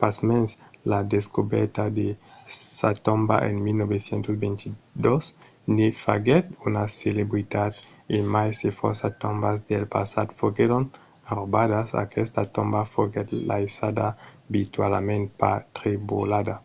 [0.00, 0.50] pasmens
[0.90, 2.08] la descobèrta de
[2.78, 5.24] sa tomba en 1922
[5.76, 7.72] ne faguèt una celebritat.
[8.16, 10.84] e mai se fòrça tombas del passat foguèron
[11.30, 14.06] raubadas aquesta tomba foguèt laissada
[14.56, 16.56] virtualament pas trebolada